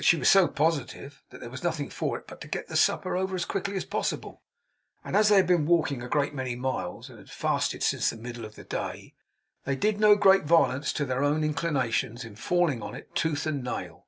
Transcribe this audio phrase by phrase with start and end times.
[0.00, 3.16] She was so positive, that there was nothing for it but to get the supper
[3.16, 4.40] over as quickly as possible;
[5.02, 8.16] and as they had been walking a great many miles, and had fasted since the
[8.16, 9.14] middle of the day,
[9.64, 13.64] they did no great violence to their own inclinations in falling on it tooth and
[13.64, 14.06] nail.